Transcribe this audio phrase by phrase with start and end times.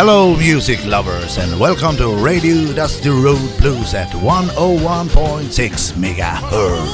[0.00, 6.90] Hello, music lovers, and welcome to Radio Dusty Road Blues at 101.6 megahertz.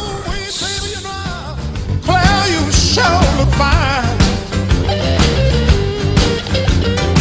[2.03, 4.19] Claire, you sure look fine.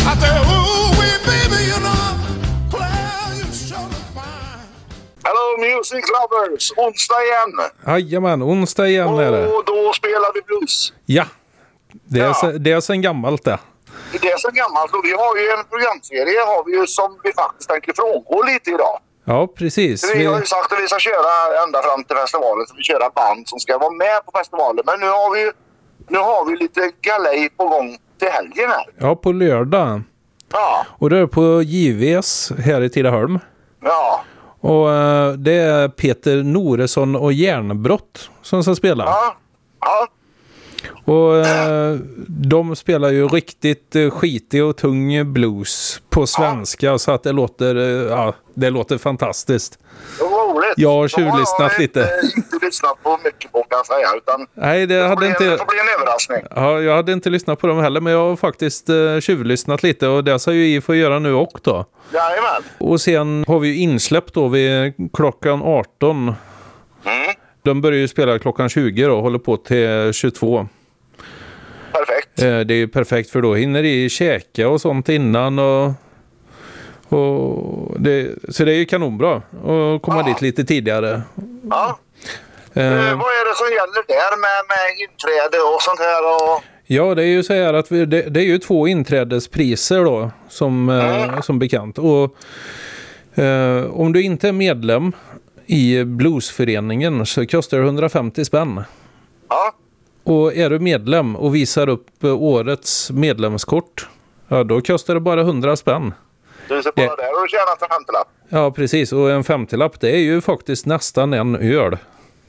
[0.10, 2.18] I said, ooh, wee, baby, you know,
[2.72, 4.66] Claire, you sure look fine.
[5.24, 6.72] Hello Music Lovers!
[6.78, 7.52] Onsdag igen.
[7.88, 9.48] Jajamän, onsdag igen är det.
[9.48, 10.94] Och då spelar vi blues.
[11.06, 11.26] Ja,
[12.06, 12.34] det är, Ja.
[12.34, 13.58] se- det är sen gammalt det.
[14.22, 17.34] Det är så gammalt och vi har ju en programserie har vi ju som vi
[17.34, 19.00] faktiskt tänker frångå lite idag.
[19.28, 20.16] Ja, precis.
[20.16, 22.66] Vi har ju sagt att vi ska köra ända fram till festivalen.
[22.68, 24.84] Så vi köra band som ska vara med på festivalen.
[24.86, 25.52] Men nu har vi,
[26.08, 28.86] nu har vi lite galej på gång till helgen här.
[29.00, 30.02] ja, på lördag.
[30.54, 33.40] Ja, Och det är på JVs här i Tidaholm.
[33.84, 34.22] ja,
[34.62, 39.04] Och eh, det är Peter Noresson och Järnbrott som ska spela.
[39.06, 39.36] ja.
[39.82, 40.08] ja.
[41.06, 41.98] Och eh,
[42.28, 46.98] de spelar ju riktigt eh, skitig och tung blues på svenska.
[46.98, 49.80] Så att det låter, eh, ja, det låter fantastiskt.
[50.20, 50.74] Roligt.
[50.78, 52.10] Jag har tjuvlyssnat jag lite.
[52.36, 54.08] Inte, lyssnat på mycket på kan jag säga.
[54.18, 55.44] Utan Nej, det det, hade bli, inte...
[55.44, 56.42] det får bli en överraskning.
[56.56, 60.08] Ja, jag hade inte lyssnat på dem heller, men jag har faktiskt eh, tjuvlyssnat lite
[60.08, 61.56] och det ska ju I få göra nu också.
[61.64, 61.86] Då.
[62.14, 62.64] Jajamän.
[62.78, 66.36] Och sen har vi ju insläpp då vid klockan 18.
[67.06, 67.36] Mm.
[67.66, 70.68] De börjar ju spela klockan 20 då och håller på till 22.
[71.92, 72.42] Perfekt.
[72.42, 75.92] Eh, det är ju perfekt för då hinner I käka och sånt innan och,
[77.10, 80.24] och det, så det är ju kanonbra att komma Ja.
[80.24, 81.22] dit lite tidigare.
[81.70, 82.00] Ja.
[82.74, 86.24] Eh, Eh, vad är det som gäller där med, med inträde och sånt här?
[86.36, 86.64] Och...
[86.88, 90.32] Ja, det är ju så här att vi, det, det är ju två inträdespriser då
[90.50, 91.98] som, eh, som bekant.
[91.98, 92.36] Och
[93.92, 95.12] om du inte är medlem
[95.68, 98.84] i bluesföreningen så kostar det 150 spänn.
[99.50, 99.74] Ja,
[100.24, 104.08] Och är du medlem och visar upp eh, årets medlemskort,
[104.48, 106.14] ja då kostar det bara 100 spänn.
[106.70, 108.28] du ser bara Det- där och du tjänat en femtiolapp.
[108.50, 109.12] Ja, precis.
[109.14, 111.98] Och en 50-lapp det är ju faktiskt nästan en öl.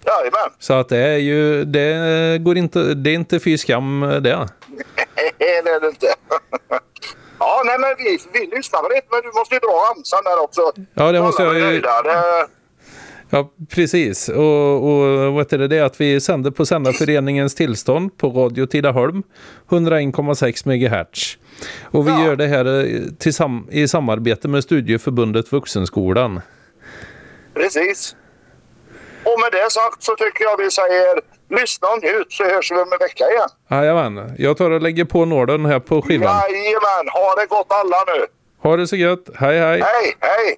[0.06, 0.50] Jajamän.
[0.58, 4.20] Så att det är ju, det går inte, det är inte fy skam det.
[5.38, 6.06] det är det inte.
[7.38, 10.42] ja, nej men vi, vi lyssnar väl lite, men du måste ju dra ramsan där
[10.44, 10.60] också.
[10.94, 12.02] Ja, det måste Alla jag ju- nöjda.
[12.02, 12.46] Det,
[13.30, 14.28] Ja, precis.
[14.28, 15.80] Och, och vad heter det?
[15.80, 19.22] att vi sänder på Sändarföreningens tillstånd på Radio Tidaholm
[19.68, 21.38] 101,6 MHz.
[21.82, 22.24] Och vi Ja.
[22.24, 22.64] gör det här
[23.70, 26.40] eh, i samarbete med Studieförbundet Vuxenskolan.
[27.54, 28.16] precis.
[29.24, 31.20] Och med det sagt så tycker jag vi säger
[31.60, 33.48] lyssna och njut så hörs vi om en vecka igen.
[33.70, 36.40] Jajamän, jag tar och lägger på nålen här på skivan.
[36.50, 38.26] Jajamän, ha det gott alla nu.
[38.62, 39.24] Ha det så gött.
[39.34, 39.80] Hej hej!
[39.80, 40.56] Hej, hej!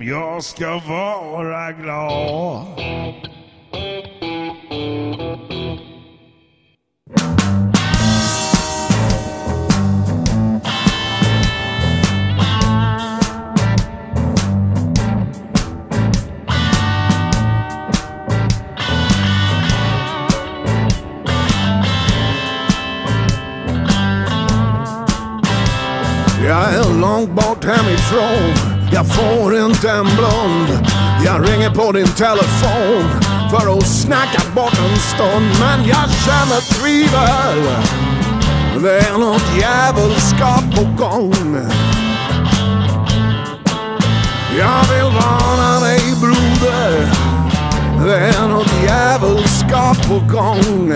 [0.00, 2.66] Om jag ska vara glad.
[26.44, 30.88] Jag är långt bort hemifrån jag får inte en blund
[31.24, 33.10] Jag ringer på din telefon
[33.50, 35.50] För att snacka bort en stund.
[35.60, 37.84] Men jag känner tvivel.
[38.82, 41.56] Det är något djävulskap på gång.
[44.58, 47.10] Jag vill varna dig broder.
[48.04, 50.92] Det är något djävulskap på gång.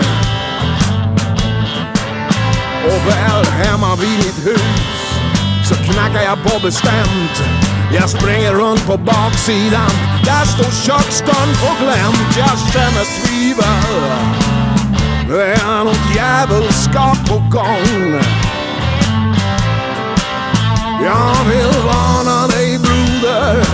[2.85, 4.94] Och väl hemma vid mitt hus
[5.85, 7.43] knackar jag på bestämt.
[7.93, 9.91] Jag springer runt på baksidan.
[10.25, 12.37] Där står köksdörren på glänt.
[12.37, 13.95] Jag känner tvivel.
[15.27, 18.21] Det är något djävulskap på gång.
[21.03, 23.65] Jag vill varna dig broder.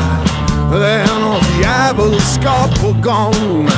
[0.72, 3.70] Det är något djävulskap på gång.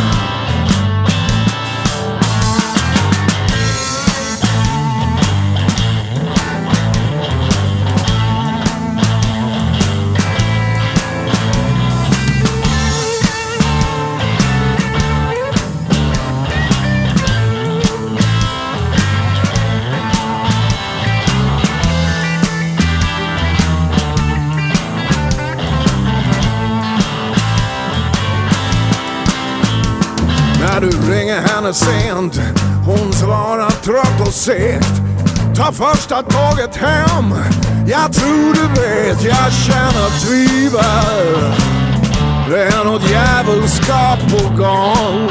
[30.73, 32.41] När du ringer henne sent
[32.85, 35.01] Hon svarar trött och segt.
[35.55, 37.33] Ta första tåget hem
[37.87, 41.53] Jag tror du vet Jag känner tvivel.
[42.49, 45.29] Det är något djävulskap på gång.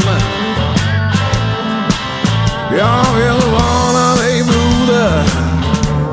[2.79, 5.25] Jag vill varna dig broder.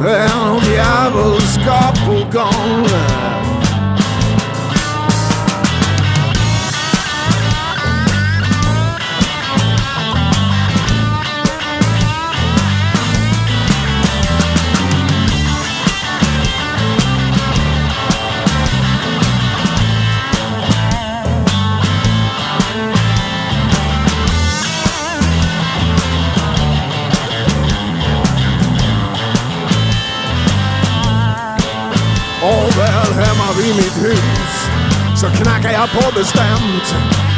[0.03, 3.28] Det är något djävulskap på gång.
[32.79, 34.51] Väl hemma vid mitt hus
[35.21, 36.87] så knackar jag på bestämt.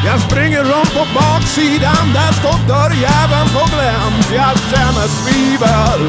[0.06, 4.28] Jag springer runt på baksidan, där står dörrjäveln på glänt.
[4.36, 6.04] Jag känner tvivel.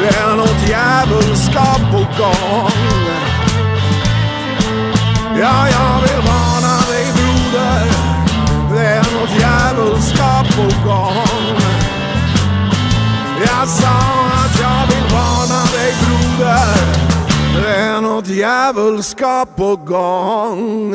[0.00, 3.02] Det är något djävulskap på gång.
[5.40, 7.86] Ja, jag vill varna dig broder.
[8.74, 11.60] Det är något djävulskap på gång.
[13.46, 13.98] Jag sa
[14.44, 17.07] att jag vill varna dig broder.
[17.62, 20.94] Det är något djävulskap på gång.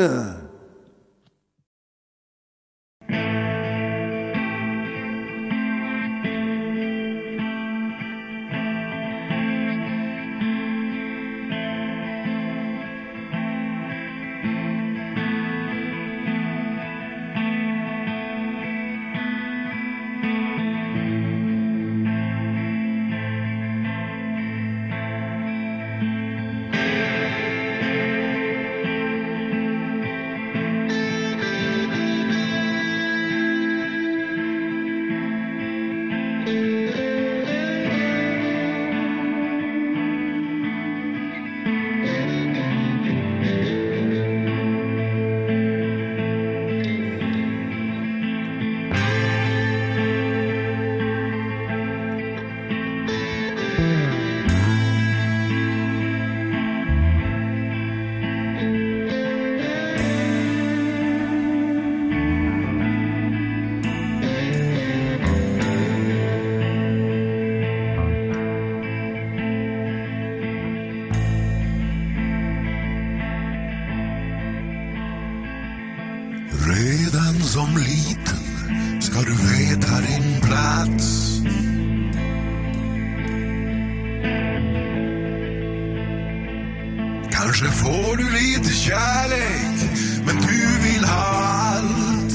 [87.53, 89.91] Kanske får du lite kärlek,
[90.25, 92.33] men du vill ha allt.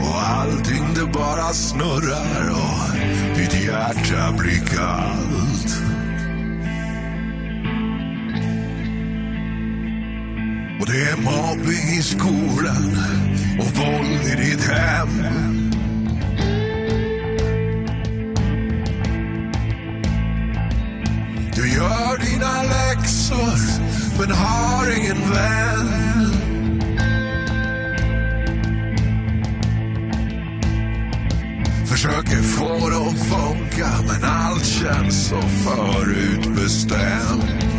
[0.00, 2.96] Och allting det bara snurrar och
[3.36, 5.76] ditt hjärta blir kallt.
[10.80, 12.98] Och det är mobbing i skolan
[13.58, 15.65] och våld i ditt hem.
[22.26, 23.58] Dina läxor
[24.18, 25.88] men har ingen vän.
[31.86, 37.75] Försöker få det att funka men allt känns så förutbestämt.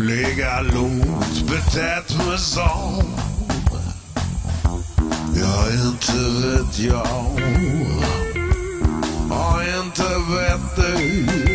[0.00, 3.02] Ligga lågt, betett mig som
[5.40, 7.40] Ja, inte vet jag.
[9.30, 11.49] Ja, inte vet du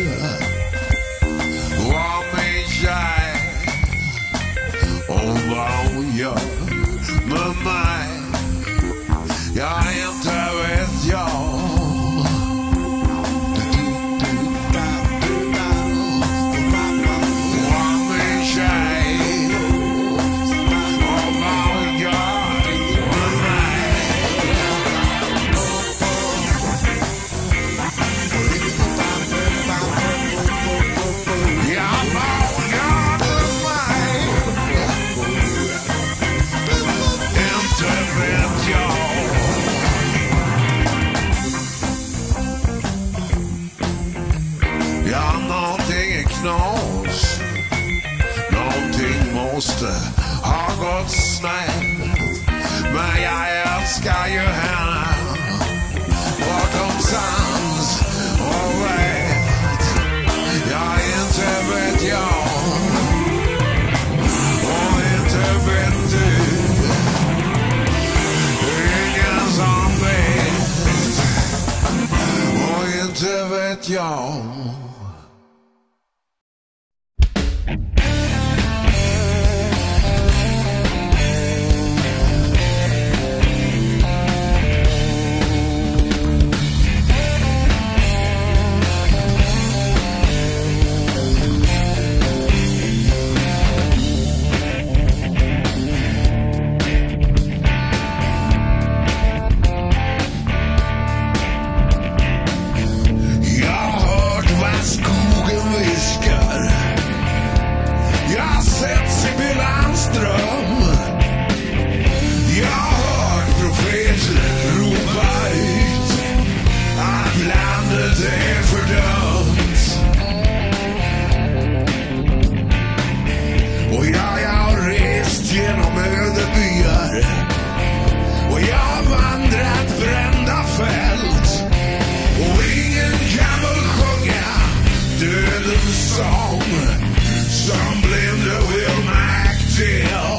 [136.46, 137.16] home.
[137.48, 140.35] Some blender will make deal.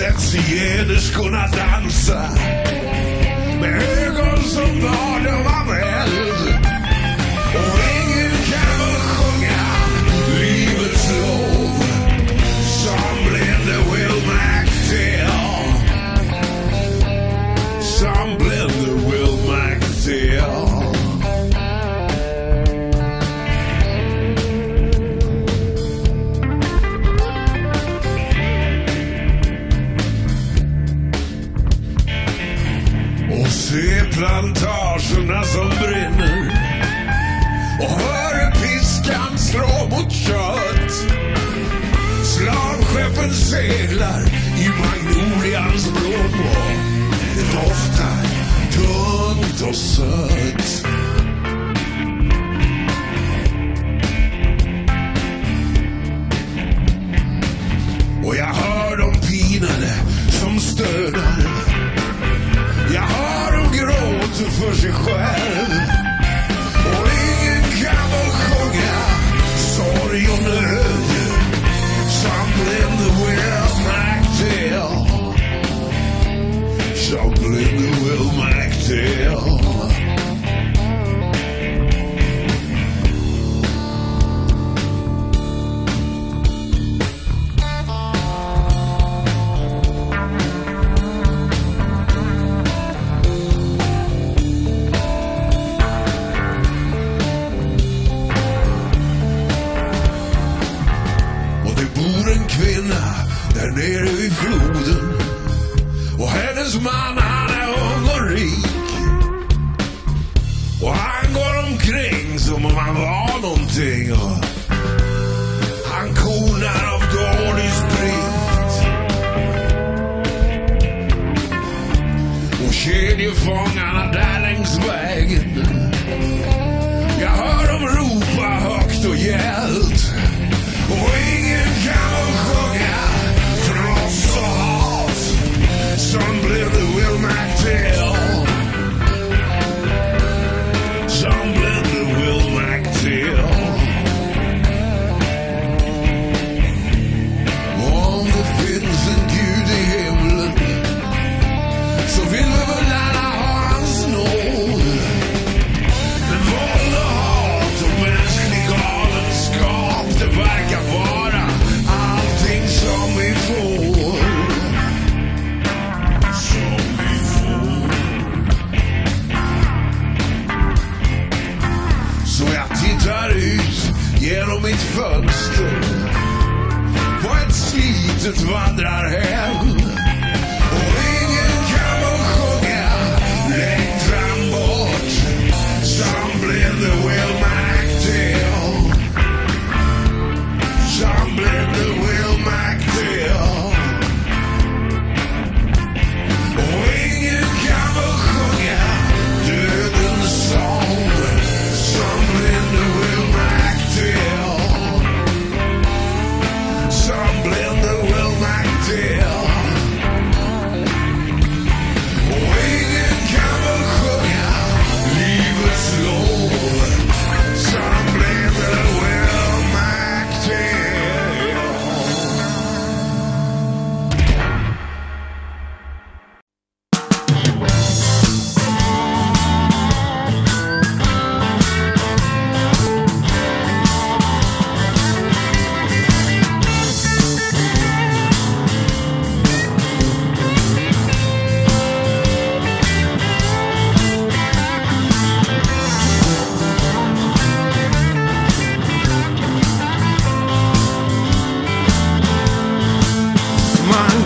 [0.00, 2.30] sett zigenerskorna dansa
[3.60, 6.60] med ögon som var de av eld.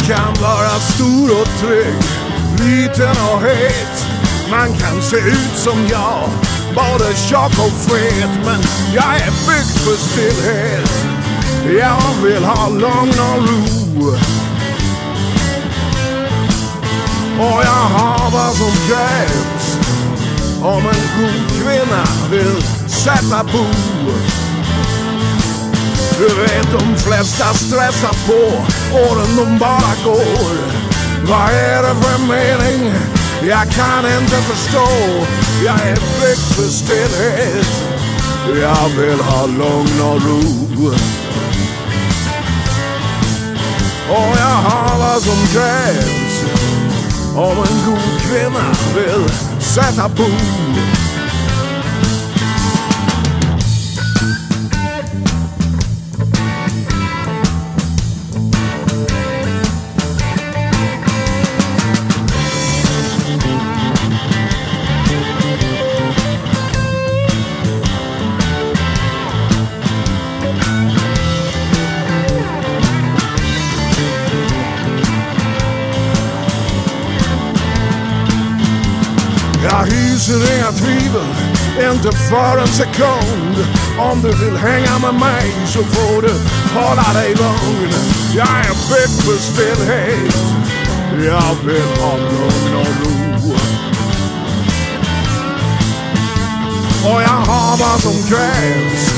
[0.07, 2.03] kan vara stor och trygg,
[2.59, 4.07] liten och het.
[4.51, 6.29] Man kan se ut som jag,
[6.75, 8.31] både tjock och fet.
[8.45, 8.61] Men
[8.95, 10.90] jag är byggd för stillhet.
[11.81, 14.17] Jag vill ha lugn och ro.
[17.38, 19.79] Och jag har vad som krävs
[20.62, 23.64] om en god kvinna vill sätta bo.
[26.18, 28.40] Du vet de flesta stressar på
[28.96, 30.57] åren de bara går.
[31.29, 32.92] Vad är det för mening?
[33.48, 34.88] Jag kan inte förstå.
[35.64, 37.66] Jag är byggd för stillhet.
[38.61, 40.94] Jag vill ha lugn och ro.
[44.09, 46.44] Och jag har vad som krävs
[47.37, 49.29] om en god kvinna vill
[49.61, 50.31] sätta bo.
[82.35, 83.57] För en sekund.
[83.99, 86.35] Om du vill hänga med mig så får du
[86.75, 87.92] hålla dig lugn.
[88.35, 90.37] Jag är byggd för stillhet.
[91.25, 93.55] Jag vill ha lugn och ro.
[97.11, 99.14] Och jag har vad som krävs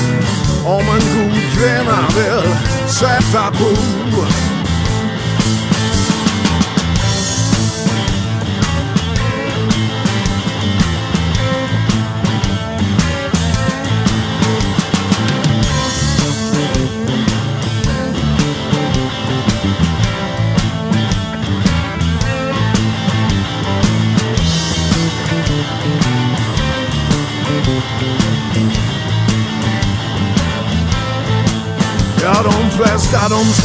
[0.65, 2.57] om en god kvinna vill
[2.89, 4.46] sätta bo.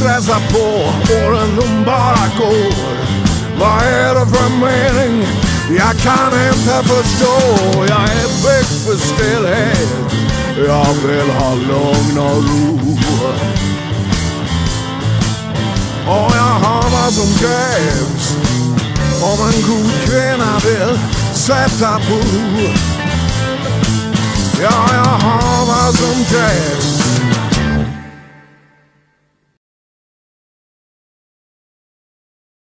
[0.01, 0.65] Stressa stressar på,
[1.25, 2.73] åren de bara går.
[3.59, 5.27] Vad är det för mening?
[5.77, 7.39] Jag kan inte förstå.
[7.87, 9.89] Jag är byggd för stillhet.
[10.67, 12.79] Jag vill ha lugn och ro.
[16.07, 18.35] Och jag har vad som krävs
[19.21, 20.99] om en god kvinna vill
[21.33, 22.21] sätta bo.
[24.61, 26.90] Ja, jag har vad som krävs